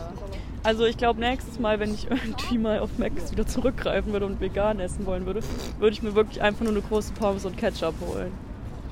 Also 0.64 0.86
ich 0.86 0.98
glaube, 0.98 1.20
nächstes 1.20 1.60
Mal, 1.60 1.80
wenn 1.80 1.94
ich 1.94 2.06
irgendwie 2.12 2.58
mal 2.58 2.80
auf 2.80 2.98
Macs 2.98 3.32
wieder 3.32 3.46
zurückgreifen 3.46 4.12
würde 4.12 4.26
und 4.26 4.42
vegan 4.42 4.80
essen 4.80 5.06
wollen 5.06 5.26
würde, 5.26 5.42
würde 5.80 5.94
ich 5.94 6.04
mir 6.04 6.16
wirklich 6.16 6.42
einfach 6.42 6.62
nur 6.64 6.72
eine 6.74 6.82
große 6.82 7.14
Pommes 7.14 7.46
und 7.46 7.58
Ketchup 7.58 7.96
holen. 8.06 8.32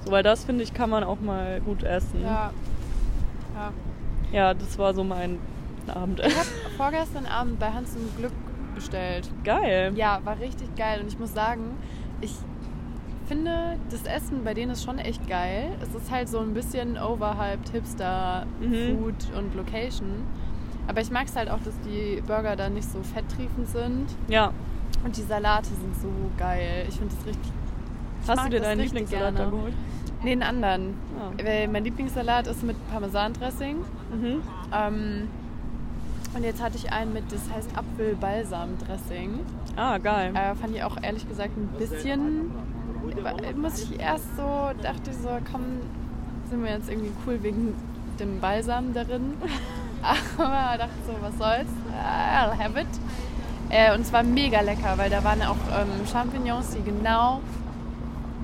So, 0.06 0.12
weil 0.12 0.24
das, 0.24 0.44
finde 0.46 0.64
ich, 0.64 0.74
kann 0.74 0.90
man 0.90 1.04
auch 1.04 1.20
mal 1.20 1.60
gut 1.62 1.84
essen. 1.84 2.22
Ja. 2.24 2.52
ja. 3.56 3.72
Ja, 4.32 4.54
das 4.54 4.78
war 4.78 4.94
so 4.94 5.04
mein 5.04 5.40
Ich 5.88 5.94
Abendessen. 5.96 6.38
habe 6.38 6.48
vorgestern 6.78 7.26
Abend 7.26 7.60
bei 7.60 7.72
Hans 7.72 7.96
im 7.96 8.16
Glück 8.18 8.32
bestellt. 8.76 9.30
Geil. 9.44 9.92
Ja, 9.96 10.20
war 10.24 10.40
richtig 10.40 10.76
geil. 10.76 11.02
Und 11.02 11.08
ich 11.08 11.18
muss 11.20 11.34
sagen, 11.34 11.76
ich 12.22 12.34
finde, 13.28 13.78
das 13.90 14.04
Essen 14.06 14.44
bei 14.44 14.54
denen 14.54 14.72
ist 14.72 14.84
schon 14.84 15.00
echt 15.00 15.28
geil. 15.28 15.72
Es 15.82 15.94
ist 15.96 16.12
halt 16.12 16.30
so 16.30 16.40
ein 16.40 16.54
bisschen 16.54 16.98
overhyped 16.98 17.70
Hipster 17.70 18.46
Mhm. 18.60 18.98
Food 19.00 19.36
und 19.38 19.56
Location. 19.56 20.24
Aber 20.88 21.02
ich 21.02 21.12
mag 21.12 21.26
es 21.28 21.36
halt 21.36 21.50
auch, 21.50 21.60
dass 21.64 21.74
die 21.82 22.22
Burger 22.26 22.56
da 22.56 22.70
nicht 22.70 22.90
so 22.90 23.02
fetttriefend 23.04 23.68
sind. 23.68 24.06
Ja. 24.28 24.52
Und 25.04 25.16
die 25.18 25.22
Salate 25.22 25.70
sind 25.70 25.96
so 26.02 26.08
geil. 26.38 26.86
Ich 26.88 26.96
finde 26.98 27.14
das 27.16 27.26
richtig. 27.28 27.52
Hast 28.28 28.46
du 28.46 28.50
dir 28.50 28.60
deinen 28.62 28.82
Lieblingssalat 28.82 29.38
da 29.40 29.46
geholt? 29.50 29.74
Nee, 30.24 30.34
einen 30.34 30.44
anderen. 30.44 30.94
Ah. 31.18 31.32
Weil 31.44 31.68
mein 31.68 31.84
Lieblingssalat 31.84 32.48
ist 32.48 32.64
mit 32.64 32.76
Parmesandressing. 32.92 33.78
Mhm. 34.12 34.42
Ähm, 34.74 35.28
Und 36.36 36.44
jetzt 36.44 36.62
hatte 36.62 36.78
ich 36.78 36.92
einen 36.92 37.14
mit, 37.14 37.32
das 37.32 37.42
heißt 37.56 37.70
Apfelbalsam-Dressing. 37.76 39.40
Ah, 39.76 39.98
geil. 39.98 40.34
Äh, 40.36 40.56
fand 40.56 40.76
ich 40.76 40.84
auch 40.84 40.98
ehrlich 41.02 41.28
gesagt 41.28 41.58
ein 41.58 41.68
bisschen, 41.80 42.52
muss 43.56 43.82
ich 43.82 44.00
erst 44.00 44.36
so, 44.36 44.70
dachte 44.84 45.12
so, 45.14 45.30
komm, 45.52 45.64
sind 46.50 46.64
wir 46.64 46.72
jetzt 46.72 46.90
irgendwie 46.90 47.12
cool 47.26 47.42
wegen 47.42 47.74
dem 48.20 48.40
Balsam 48.40 48.94
darin. 48.94 49.34
Aber 50.38 50.78
dachte 50.78 50.94
so, 51.08 51.14
was 51.22 51.38
soll's, 51.38 51.70
I'll 51.92 52.58
have 52.58 52.80
it. 52.80 52.88
Äh, 53.70 53.94
und 53.96 54.02
es 54.02 54.12
war 54.14 54.24
mega 54.24 54.62
lecker, 54.62 54.98
weil 54.98 55.10
da 55.10 55.24
waren 55.24 55.42
auch 55.44 55.56
ähm, 55.56 56.06
Champignons, 56.12 56.72
die 56.76 56.84
genau 56.84 57.40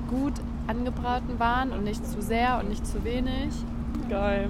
gut 0.08 0.34
angebraten 0.68 1.40
waren 1.40 1.72
und 1.72 1.84
nicht 1.84 2.06
zu 2.06 2.22
sehr 2.22 2.60
und 2.60 2.70
nicht 2.70 2.86
zu 2.86 3.04
wenig. 3.04 3.50
Geil. 4.10 4.50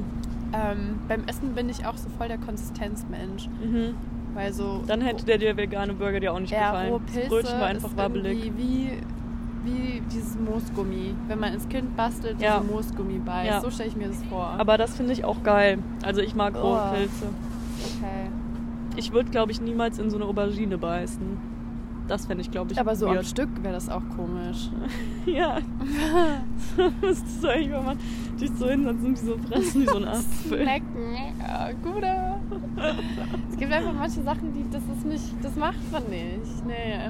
Ähm, 0.54 1.00
beim 1.08 1.24
Essen 1.28 1.54
bin 1.56 1.70
ich 1.70 1.86
auch 1.86 1.98
so 1.98 2.08
voll 2.18 2.28
der 2.28 2.38
Konsistenzmensch. 2.38 3.48
Mhm. 3.48 3.96
Weil 4.34 4.52
so 4.54 4.84
Dann 4.86 5.02
hätte 5.02 5.26
der 5.26 5.38
dir 5.38 5.56
vegane 5.58 5.94
Burger 5.94 6.20
dir 6.20 6.34
auch 6.34 6.40
nicht 6.40 6.52
ja, 6.52 6.72
gefallen. 6.72 6.92
rohe 6.92 7.02
das 7.06 7.14
Pilze 7.16 7.30
Brötchen 7.30 7.60
war 7.60 7.68
einfach 7.68 7.90
wabbelig. 7.96 8.52
wie, 8.58 8.92
wie 9.64 10.02
dieses 10.12 10.38
Moosgummi. 10.38 11.16
Wenn 11.28 11.40
man 11.40 11.54
ins 11.54 11.68
Kind 11.70 11.96
bastelt, 11.96 12.42
Ja. 12.42 12.60
diese 12.60 12.72
Moosgummi 12.72 13.20
beißt. 13.20 13.50
Ja. 13.50 13.62
So 13.62 13.72
stelle 13.72 13.90
ich 13.90 13.96
mir 13.96 14.08
das 14.10 14.22
vor. 14.30 14.54
Aber 14.58 14.78
das 14.78 14.96
finde 14.96 15.14
ich 15.14 15.24
auch 15.24 15.42
geil. 15.44 15.80
Also 16.04 16.22
ich 16.22 16.36
mag 16.36 16.54
rohe 16.56 16.82
Oh. 16.92 16.96
Pilze. 16.96 17.26
okay. 17.98 18.30
Ich 18.98 19.12
würde, 19.14 19.30
glaube 19.30 19.52
ich, 19.52 19.62
niemals 19.62 20.00
in 20.00 20.10
so 20.10 20.18
eine 20.18 20.26
Aubergine 20.26 20.78
beißen. 20.78 21.55
Das 22.08 22.28
fände 22.28 22.42
ich, 22.42 22.52
glaube 22.52 22.72
ich, 22.72 22.80
Aber 22.80 22.96
so 22.96 23.08
am 23.08 23.16
weird. 23.16 23.26
Stück 23.26 23.50
wäre 23.64 23.74
das 23.74 23.90
auch 23.90 24.04
komisch. 24.16 24.70
Ja. 25.26 25.58
das 26.78 26.92
müsstest 27.02 27.44
du 27.44 27.48
eigentlich, 27.48 27.72
wenn 27.72 27.84
man 27.86 27.98
dich 28.40 28.52
so 28.56 28.70
hinsetzt 28.70 29.04
und 29.04 29.16
die 29.18 29.22
so 29.26 29.38
fressen 29.40 29.82
wie 29.82 29.86
so 29.88 29.96
ein 29.98 30.08
Apfel. 30.08 30.62
Snacken. 30.64 31.16
Ja, 31.40 31.70
guter. 31.84 32.40
es 33.50 33.58
gibt 33.58 33.72
einfach 33.74 33.94
manche 33.94 34.22
Sachen, 34.22 34.54
die 34.54 34.66
das 34.70 34.84
ist 34.96 35.04
nicht, 35.06 35.44
das 35.44 35.56
macht 35.56 35.92
man 35.92 36.04
nicht. 36.04 36.66
Nee, 36.68 37.10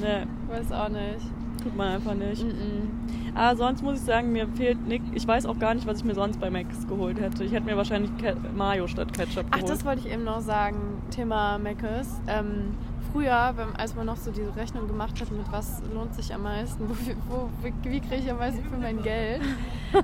Nee, 0.00 0.26
weiß 0.54 0.72
auch 0.72 0.88
nicht. 0.90 1.24
tut 1.62 1.74
man 1.74 1.88
einfach 1.94 2.14
nicht. 2.14 2.42
Mm-mm. 2.44 3.34
Aber 3.34 3.56
sonst 3.56 3.82
muss 3.82 3.94
ich 4.00 4.04
sagen, 4.04 4.30
mir 4.32 4.46
fehlt 4.48 4.86
nick. 4.86 5.00
Ich 5.14 5.26
weiß 5.26 5.46
auch 5.46 5.58
gar 5.58 5.72
nicht, 5.74 5.86
was 5.86 5.98
ich 6.00 6.04
mir 6.04 6.14
sonst 6.14 6.38
bei 6.40 6.50
Max 6.50 6.86
geholt 6.86 7.18
hätte. 7.18 7.44
Ich 7.44 7.52
hätte 7.52 7.64
mir 7.64 7.76
wahrscheinlich 7.78 8.14
Ke 8.18 8.36
Mayo 8.54 8.86
statt 8.88 9.12
Ketchup 9.14 9.46
Ach, 9.50 9.56
geholt. 9.56 9.70
das 9.72 9.84
wollte 9.86 10.06
ich 10.06 10.12
eben 10.12 10.24
noch 10.24 10.40
sagen. 10.40 10.76
Thema 11.10 11.56
Meckes. 11.58 12.20
Ähm, 12.26 12.74
früher, 13.12 13.52
wenn, 13.56 13.74
als 13.76 13.94
man 13.94 14.06
noch 14.06 14.16
so 14.16 14.30
diese 14.30 14.54
Rechnung 14.56 14.86
gemacht 14.88 15.20
hat, 15.20 15.30
mit 15.30 15.50
was 15.50 15.82
lohnt 15.92 16.14
sich 16.14 16.32
am 16.34 16.42
meisten, 16.42 16.88
wo, 16.88 16.94
wo, 17.28 17.48
wie, 17.62 18.00
kriege 18.00 18.16
ich 18.16 18.30
am 18.30 18.38
meisten 18.38 18.64
für 18.64 18.76
mein 18.76 19.02
Geld, 19.02 19.42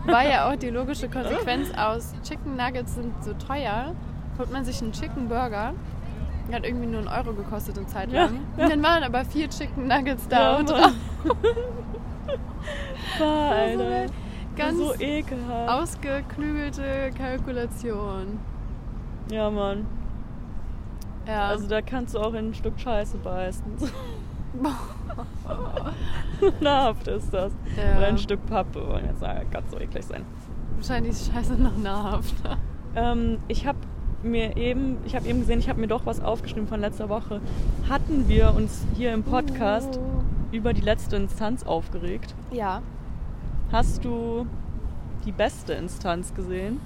war 0.07 0.27
ja 0.29 0.51
auch 0.51 0.57
die 0.57 0.71
logische 0.71 1.09
Konsequenz 1.09 1.71
aus, 1.77 2.13
Chicken 2.23 2.57
Nuggets 2.57 2.95
sind 2.95 3.13
so 3.25 3.33
teuer, 3.35 3.95
holt 4.39 4.53
man 4.53 4.65
sich 4.65 4.81
einen 4.83 4.93
Chicken 4.93 5.29
Burger, 5.29 5.73
hat 6.53 6.65
irgendwie 6.65 6.87
nur 6.87 6.99
einen 7.01 7.09
Euro 7.09 7.33
gekostet 7.33 7.79
eine 7.79 7.87
Zeit 7.87 8.11
Ja, 8.11 8.25
lang. 8.25 8.41
ja. 8.57 8.65
Und 8.65 8.71
dann 8.73 8.83
waren 8.83 9.03
aber 9.05 9.25
vier 9.25 9.49
Chicken 9.49 9.87
Nuggets 9.87 10.27
da 10.29 10.53
Ja, 10.53 10.57
und 10.59 10.69
drauf. 10.71 10.93
Boah, 13.19 13.51
Alter. 13.51 14.07
Ganz 14.57 14.79
so 14.79 14.95
ekelhaft. 14.99 15.69
ausgeklügelte 15.71 17.11
Kalkulation. 17.17 18.41
Ja, 19.31 19.49
Mann. 19.51 19.87
Ja. 21.27 21.49
Also 21.49 21.67
da 21.69 21.81
kannst 21.83 22.15
du 22.15 22.19
auch 22.19 22.35
in 22.35 22.51
ein 22.51 22.55
Stück 22.55 22.79
Scheiße 22.79 23.17
beißen. 23.19 23.63
Nahrhaft 26.61 27.07
ist 27.09 27.33
das. 27.33 27.53
Ja. 27.77 27.99
Oder 27.99 28.07
ein 28.09 28.19
Stück 28.19 28.45
Pappe. 28.47 28.87
Wollen 28.89 29.07
jetzt 29.07 29.21
sagen, 29.21 29.47
ganz 29.51 29.71
so 29.71 29.79
eklig 29.79 30.05
sein. 30.05 30.25
Wahrscheinlich 30.77 31.13
ist 31.13 31.33
Scheiße 31.33 31.55
noch 31.55 31.77
nahrhaft. 31.77 32.35
Ähm, 32.97 33.39
ich 33.49 33.67
habe 33.67 33.79
mir 34.23 34.57
eben, 34.57 34.97
ich 35.05 35.15
habe 35.15 35.27
eben 35.29 35.41
gesehen, 35.41 35.59
ich 35.61 35.69
habe 35.69 35.81
mir 35.81 35.89
doch 35.89 36.07
was 36.07 36.23
aufgeschrieben 36.23 36.69
von 36.69 36.81
letzter 36.81 37.09
Woche. 37.09 37.41
Hatten 37.89 38.29
wir 38.29 38.55
uns 38.55 38.85
hier 38.97 39.13
im 39.13 39.23
Podcast 39.23 39.99
Oh. 40.03 40.23
über 40.53 40.73
die 40.73 40.81
letzte 40.81 41.17
Instanz 41.17 41.63
aufgeregt? 41.63 42.35
Ja. 42.51 42.83
Hast 43.73 44.05
du 44.05 44.47
die 45.25 45.33
beste 45.33 45.75
Instanz 45.75 46.35
gesehen? 46.35 46.81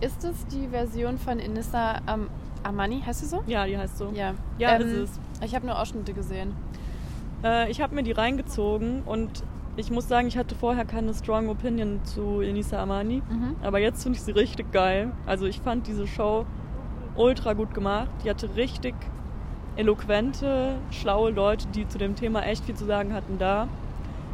Ist 0.00 0.24
es 0.24 0.46
die 0.46 0.68
Version 0.68 1.18
von 1.18 1.38
Inissa 1.38 1.96
Am 2.06 2.28
Amani? 2.62 3.00
Heißt 3.04 3.20
sie 3.20 3.26
so? 3.26 3.42
Ja, 3.46 3.66
die 3.66 3.76
heißt 3.76 3.98
so. 3.98 4.10
Ja. 4.14 4.34
Ja, 4.58 4.76
Ähm, 4.76 4.82
ist 4.82 4.92
es. 4.92 5.20
Ich 5.44 5.54
habe 5.54 5.66
nur 5.66 5.78
Ausschnitte 5.80 6.12
gesehen. 6.12 6.54
Äh, 7.42 7.70
ich 7.70 7.80
habe 7.80 7.94
mir 7.94 8.02
die 8.02 8.12
reingezogen 8.12 9.02
und 9.04 9.42
ich 9.76 9.90
muss 9.90 10.08
sagen, 10.08 10.28
ich 10.28 10.36
hatte 10.36 10.54
vorher 10.54 10.84
keine 10.84 11.14
strong 11.14 11.48
Opinion 11.48 12.00
zu 12.04 12.40
Enisa 12.40 12.82
Amani. 12.82 13.22
Mhm. 13.28 13.56
Aber 13.62 13.78
jetzt 13.78 14.02
finde 14.02 14.18
ich 14.18 14.22
sie 14.22 14.32
richtig 14.32 14.72
geil. 14.72 15.12
Also 15.26 15.46
ich 15.46 15.60
fand 15.60 15.86
diese 15.86 16.06
Show 16.06 16.44
ultra 17.16 17.54
gut 17.54 17.72
gemacht. 17.74 18.08
Die 18.24 18.30
hatte 18.30 18.54
richtig 18.56 18.94
eloquente, 19.76 20.76
schlaue 20.90 21.30
Leute, 21.30 21.66
die 21.68 21.86
zu 21.88 21.98
dem 21.98 22.14
Thema 22.16 22.42
echt 22.42 22.64
viel 22.64 22.74
zu 22.74 22.84
sagen 22.84 23.14
hatten 23.14 23.38
da. 23.38 23.68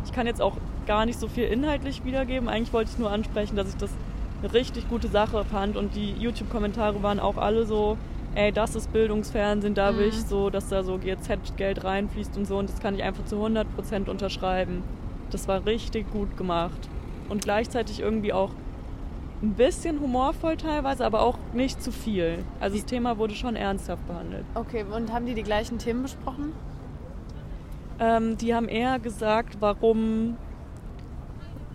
Ich 0.04 0.12
kann 0.12 0.26
jetzt 0.26 0.40
auch 0.40 0.56
gar 0.87 1.04
nicht 1.06 1.18
so 1.18 1.28
viel 1.28 1.45
inhaltlich 1.45 2.04
wiedergeben. 2.04 2.49
Eigentlich 2.49 2.73
wollte 2.73 2.90
ich 2.92 2.99
nur 2.99 3.11
ansprechen, 3.11 3.56
dass 3.56 3.68
ich 3.68 3.76
das 3.76 3.90
eine 4.42 4.52
richtig 4.52 4.88
gute 4.88 5.09
Sache 5.09 5.45
fand 5.45 5.76
und 5.76 5.95
die 5.95 6.12
YouTube-Kommentare 6.12 7.02
waren 7.02 7.21
auch 7.21 7.37
alle 7.37 7.66
so, 7.66 7.97
ey, 8.37 8.52
das 8.52 8.76
ist 8.76 8.93
Bildungsfernsehen, 8.93 9.75
da 9.75 9.97
will 9.97 10.05
Mhm. 10.07 10.12
ich 10.12 10.23
so, 10.25 10.50
dass 10.50 10.69
da 10.69 10.85
so 10.85 10.99
GZ-Geld 10.99 11.83
reinfließt 11.85 12.37
und 12.37 12.45
so 12.47 12.59
und 12.59 12.69
das 12.71 12.78
kann 12.81 12.95
ich 12.95 13.02
einfach 13.02 13.25
zu 13.25 13.37
100% 13.37 14.09
unterschreiben. 14.09 14.83
Das 15.31 15.49
war 15.49 15.66
richtig 15.66 16.11
gut 16.12 16.37
gemacht 16.37 16.88
und 17.28 17.43
gleichzeitig 17.43 17.99
irgendwie 18.00 18.33
auch 18.33 18.50
ein 19.43 19.55
bisschen 19.55 20.00
humorvoll 20.00 20.57
teilweise, 20.57 21.05
aber 21.05 21.21
auch 21.23 21.38
nicht 21.52 21.83
zu 21.83 21.90
viel. 21.93 22.38
Also 22.61 22.76
das 22.76 22.87
Thema 22.87 23.19
wurde 23.19 23.35
schon 23.35 23.57
ernsthaft 23.57 24.07
behandelt. 24.07 24.45
Okay, 24.55 24.85
und 24.85 25.12
haben 25.12 25.26
die 25.26 25.35
die 25.35 25.43
gleichen 25.43 25.78
Themen 25.78 26.02
besprochen? 26.02 26.52
Ähm, 27.99 28.37
die 28.38 28.55
haben 28.55 28.69
eher 28.69 28.99
gesagt, 28.99 29.57
warum. 29.61 30.37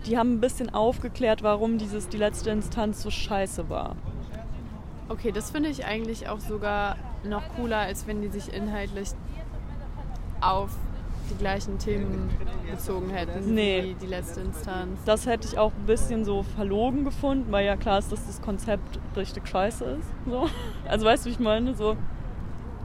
Die 0.06 0.18
haben 0.18 0.34
ein 0.34 0.40
bisschen 0.40 0.74
aufgeklärt, 0.74 1.42
warum 1.44 1.78
dieses 1.78 2.08
die 2.08 2.16
letzte 2.16 2.50
Instanz 2.50 3.02
so 3.02 3.10
scheiße 3.10 3.68
war. 3.70 3.94
Okay, 5.12 5.30
das 5.30 5.50
finde 5.50 5.68
ich 5.68 5.84
eigentlich 5.84 6.28
auch 6.28 6.40
sogar 6.40 6.96
noch 7.22 7.42
cooler, 7.56 7.78
als 7.78 8.06
wenn 8.06 8.22
die 8.22 8.28
sich 8.28 8.52
inhaltlich 8.52 9.10
auf 10.40 10.70
die 11.30 11.36
gleichen 11.36 11.78
Themen 11.78 12.30
bezogen 12.70 13.10
hätten 13.10 13.54
Nee. 13.54 13.82
wie 13.84 13.94
die 13.94 14.06
letzte 14.06 14.40
Instanz. 14.40 14.98
Das 15.04 15.26
hätte 15.26 15.46
ich 15.46 15.58
auch 15.58 15.72
ein 15.72 15.86
bisschen 15.86 16.24
so 16.24 16.42
verlogen 16.42 17.04
gefunden, 17.04 17.52
weil 17.52 17.66
ja 17.66 17.76
klar 17.76 17.98
ist, 17.98 18.10
dass 18.10 18.26
das 18.26 18.40
Konzept 18.40 18.98
richtig 19.16 19.46
scheiße 19.46 19.84
ist. 19.84 20.08
So. 20.26 20.48
Also 20.88 21.06
weißt 21.06 21.24
du, 21.24 21.28
wie 21.28 21.32
ich 21.34 21.40
meine? 21.40 21.74
So 21.74 21.96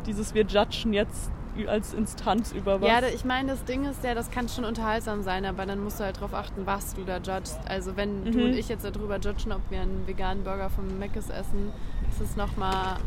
dieses 0.06 0.34
wir 0.34 0.44
judgen 0.44 0.94
jetzt 0.94 1.32
als 1.68 1.94
Instanz 1.96 2.52
über 2.52 2.80
was. 2.82 2.88
Ja, 2.88 3.00
ich 3.08 3.26
meine, 3.26 3.50
das 3.50 3.64
Ding 3.64 3.86
ist 3.86 4.04
ja, 4.04 4.14
das 4.14 4.30
kann 4.30 4.48
schon 4.48 4.64
unterhaltsam 4.64 5.24
sein, 5.24 5.44
aber 5.46 5.66
dann 5.66 5.84
musst 5.84 6.00
du 6.00 6.04
halt 6.04 6.18
darauf 6.18 6.36
achten, 6.36 6.68
was 6.68 6.94
du 6.94 7.04
da 7.04 7.18
judgst. 7.18 7.58
Also 7.68 7.98
wenn 7.98 8.26
du 8.26 8.38
Mhm. 8.38 8.44
und 8.46 8.54
ich 8.54 8.70
jetzt 8.70 8.86
darüber 8.86 9.18
judgen, 9.18 9.52
ob 9.52 9.62
wir 9.72 9.82
einen 9.82 10.06
veganen 10.06 10.44
Burger 10.44 10.70
vom 10.70 10.86
Mc's 11.00 11.30
essen, 11.32 11.72
ist 12.12 12.22
es 12.22 12.36
nochmal 12.36 12.98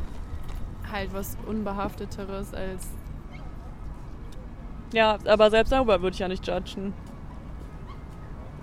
halt 0.91 1.13
was 1.15 1.37
Unbehafteteres 1.47 2.55
als... 2.55 2.89
Ja, 4.93 5.19
aber 5.25 5.51
selbst 5.51 5.71
darüber 5.71 6.03
würde 6.03 6.15
ich 6.15 6.19
ja 6.21 6.29
nicht 6.29 6.47
judgen. 6.47 6.93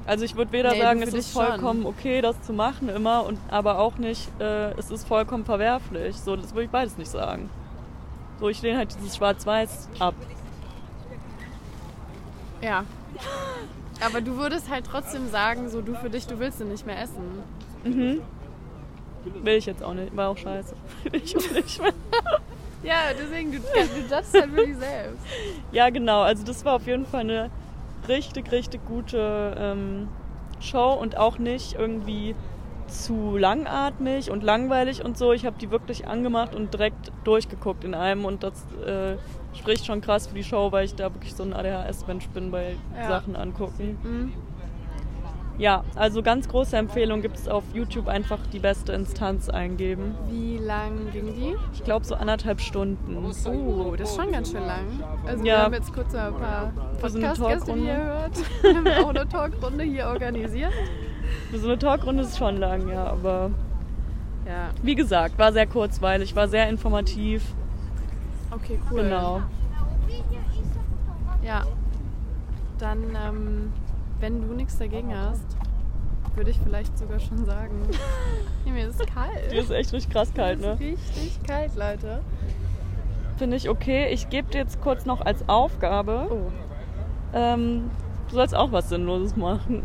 Also 0.06 0.24
ich 0.24 0.36
würde 0.36 0.52
weder 0.54 0.72
Nee, 0.72 0.82
sagen, 0.82 1.02
es 1.02 1.14
ist 1.14 1.28
dich 1.28 1.34
schon. 1.34 1.46
vollkommen 1.46 1.86
okay, 1.86 2.22
das 2.22 2.42
zu 2.42 2.54
machen 2.54 2.88
immer, 2.90 3.26
und 3.26 3.40
aber 3.50 3.78
auch 3.80 3.98
nicht, 3.98 4.30
äh, 4.40 4.72
es 4.78 4.90
ist 4.90 5.08
vollkommen 5.08 5.46
verwerflich. 5.46 6.16
So, 6.18 6.36
das 6.36 6.52
würde 6.54 6.64
ich 6.64 6.70
beides 6.70 6.98
nicht 6.98 7.12
sagen. 7.12 7.50
So, 8.40 8.50
ich 8.50 8.62
lehne 8.62 8.78
halt 8.78 8.96
dieses 8.96 9.18
Schwarz-Weiß 9.18 9.90
ab. 10.00 10.16
Ja. 12.62 12.84
Aber 14.06 14.22
du 14.22 14.38
würdest 14.38 14.70
halt 14.70 14.86
trotzdem 14.86 15.30
sagen, 15.30 15.70
so 15.70 15.82
du 15.82 15.96
für 15.96 16.10
dich, 16.10 16.28
du 16.28 16.40
willst 16.40 16.62
ihn 16.62 16.70
nicht 16.70 16.86
mehr 16.86 17.02
essen. 17.02 17.24
Mhm. 17.84 18.22
Will 19.26 19.56
ich 19.56 19.66
jetzt 19.66 19.84
auch 19.84 19.94
nicht, 19.94 20.16
war 20.16 20.30
auch 20.30 20.38
scheiße. 20.38 20.76
Will 21.12 21.22
ich 21.24 21.36
auch 21.38 21.52
nicht 21.52 21.82
mehr. 21.82 21.94
Ja, 22.84 22.96
deswegen, 23.20 23.52
du, 23.52 23.58
du 23.60 23.66
judgst 24.00 24.34
halt 24.34 24.52
für 24.52 24.66
dich 24.66 24.78
selbst. 24.78 25.26
Ja, 25.72 25.90
genau. 25.90 26.22
Also 26.22 26.44
das 26.46 26.64
war 26.64 26.76
auf 26.76 26.86
jeden 26.88 27.06
Fall 27.06 27.22
eine 27.22 27.50
richtig, 28.08 28.52
richtig 28.52 28.86
gute 28.86 29.56
ähm, 29.58 30.08
Show 30.60 30.94
und 30.94 31.18
auch 31.18 31.38
nicht 31.38 31.76
irgendwie 31.78 32.36
zu 32.88 33.36
langatmig 33.36 34.32
und 34.32 34.44
langweilig 34.44 35.04
und 35.04 35.18
so. 35.18 35.34
Ich 35.34 35.46
habe 35.46 35.58
die 35.60 35.72
wirklich 35.72 36.08
angemacht 36.08 36.56
und 36.56 36.74
direkt 36.74 37.12
durchgeguckt 37.26 37.84
in 37.84 37.94
einem 37.94 38.24
und 38.26 38.44
das 38.44 38.66
äh, 38.86 39.18
spricht 39.58 39.86
schon 39.86 40.00
krass 40.02 40.28
für 40.28 40.36
die 40.36 40.44
Show, 40.44 40.72
weil 40.72 40.86
ich 40.86 40.96
da 40.96 41.14
wirklich 41.14 41.36
so 41.36 41.44
ein 41.44 41.54
ADHS-Mensch 41.54 42.28
bin 42.30 42.52
bei 42.52 42.76
Ja. 42.96 43.08
Sachen 43.10 43.36
angucken. 43.36 43.98
Mhm. 44.04 44.34
Ja, 45.58 45.84
also 45.96 46.22
ganz 46.22 46.48
große 46.48 46.78
Empfehlung 46.78 47.22
gibt 47.22 47.36
es 47.38 47.48
auf 47.48 47.64
YouTube 47.74 48.08
einfach 48.08 48.38
die 48.54 48.60
beste 48.60 48.92
Instanz 48.94 49.50
eingeben. 49.50 50.14
Wie 50.30 50.58
lang 50.60 51.12
ging 51.12 51.34
die? 51.34 51.56
Ich 51.74 51.84
glaube 51.84 52.06
so 52.06 52.14
anderthalb 52.14 52.62
Stunden. 52.62 53.18
Oh, 53.18 53.96
das 53.96 54.12
ist 54.12 54.16
schon 54.18 54.32
ganz 54.32 54.52
schön 54.52 54.64
lang. 54.66 54.86
Also 55.26 55.44
wir 55.44 55.52
Ja. 55.54 55.64
haben 55.64 55.74
jetzt 55.74 55.92
kurz 55.94 56.14
ein 56.14 56.34
paar 56.36 56.72
Podcast-Gäste, 57.02 57.74
die 57.74 57.80
ihr 57.86 57.96
Talkrunde. 57.96 57.98
hört. 57.98 58.38
Wir 58.62 58.76
haben 58.76 59.04
auch 59.06 59.10
eine 59.10 59.28
Talkrunde 59.28 59.84
hier 59.84 60.08
organisiert. 60.08 60.74
Für 61.50 61.58
so 61.58 61.68
eine 61.70 61.80
Talkrunde 61.80 62.22
ist 62.24 62.38
schon 62.38 62.58
lang, 62.58 62.88
ja, 62.90 63.06
aber 63.08 63.50
Ja, 64.46 64.70
Wie 64.84 64.94
gesagt, 64.96 65.38
war 65.40 65.52
sehr 65.52 65.66
kurzweilig, 65.68 66.36
war 66.36 66.48
sehr 66.48 66.70
informativ. 66.70 67.44
okay, 68.52 68.80
cool. 68.92 69.02
Genau. 69.04 69.42
Ja. 71.44 71.64
Dann, 72.78 73.00
ähm, 73.28 73.74
wenn 74.20 74.48
du 74.48 74.54
nichts 74.54 74.78
dagegen 74.78 75.16
hast, 75.16 75.46
würde 76.36 76.52
ich 76.52 76.60
vielleicht 76.64 76.98
sogar 76.98 77.20
schon 77.20 77.46
sagen. 77.46 77.88
Mir 78.66 78.88
ist 78.88 79.00
kalt. 79.14 79.52
Die 79.52 79.58
ist 79.58 79.72
echt 79.72 79.92
richtig 79.94 80.12
krass 80.12 80.34
kalt, 80.34 80.60
Mir 80.60 80.76
ne? 80.76 80.80
richtig 80.80 81.40
kalt, 81.48 81.76
Leute. 81.76 82.22
Finde 83.38 83.58
ich 83.58 83.70
okay. 83.70 84.10
Ich 84.12 84.30
gebe 84.30 84.50
dir 84.52 84.60
jetzt 84.60 84.82
kurz 84.82 85.06
noch 85.06 85.22
als 85.22 85.48
Aufgabe, 85.48 86.28
Oh. 86.30 86.52
ähm, 87.34 87.90
du 88.30 88.36
sollst 88.36 88.56
auch 88.56 88.72
was 88.72 88.90
Sinnloses 88.90 89.36
machen. 89.36 89.84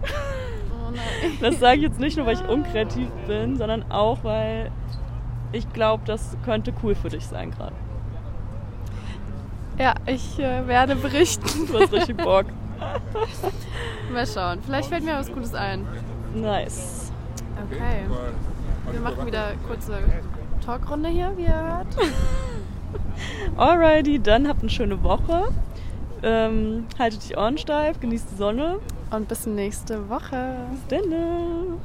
Oh 0.70 0.90
nein. 0.90 1.32
Das 1.40 1.58
sage 1.60 1.76
ich 1.76 1.82
jetzt 1.82 2.00
nicht 2.00 2.16
nur, 2.16 2.26
weil 2.26 2.34
ich 2.34 2.48
unkreativ 2.48 3.08
bin, 3.26 3.56
sondern 3.56 3.90
auch, 3.90 4.24
weil 4.24 4.70
ich 5.52 5.70
glaube, 5.72 6.02
das 6.06 6.36
könnte 6.44 6.72
cool 6.82 6.94
für 6.94 7.08
dich 7.08 7.26
sein 7.26 7.50
gerade. 7.50 7.74
Ja, 9.78 9.94
ich 10.06 10.38
äh, 10.38 10.66
werde 10.66 10.96
berichten. 10.96 11.66
Du 11.66 11.78
hast 11.80 11.92
richtig 11.92 12.16
Bock. 12.18 12.46
Mal 14.12 14.26
schauen. 14.26 14.58
Vielleicht 14.64 14.88
fällt 14.88 15.04
mir 15.04 15.14
was 15.14 15.32
Gutes 15.32 15.54
ein. 15.54 15.86
Nice. 16.34 17.10
Okay. 17.66 18.04
Wir 18.90 19.00
machen 19.00 19.26
wieder 19.26 19.52
kurze 19.66 19.98
Talkrunde 20.64 21.08
hier, 21.08 21.32
wie 21.36 21.44
ihr 21.44 21.54
hört. 21.54 21.86
Alrighty, 23.56 24.20
dann 24.20 24.48
habt 24.48 24.60
eine 24.60 24.70
schöne 24.70 25.02
Woche. 25.02 25.48
Ähm, 26.22 26.86
haltet 26.98 27.28
die 27.28 27.36
Ohren 27.36 27.56
steif, 27.56 28.00
genießt 28.00 28.32
die 28.32 28.36
Sonne. 28.36 28.80
Und 29.10 29.28
bis 29.28 29.46
nächste 29.46 30.08
Woche. 30.08 30.56
Bis 30.70 30.86
dann. 30.88 31.78